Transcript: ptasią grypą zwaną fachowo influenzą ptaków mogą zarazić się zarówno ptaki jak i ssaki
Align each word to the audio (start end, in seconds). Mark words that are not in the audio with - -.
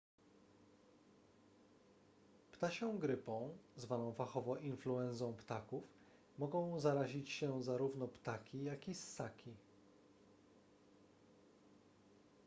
ptasią 2.51 2.99
grypą 2.99 3.57
zwaną 3.75 4.13
fachowo 4.13 4.57
influenzą 4.57 5.33
ptaków 5.33 5.83
mogą 6.37 6.79
zarazić 6.79 7.29
się 7.29 7.63
zarówno 7.63 8.07
ptaki 8.07 8.63
jak 8.63 8.87
i 8.89 8.93
ssaki 8.95 9.53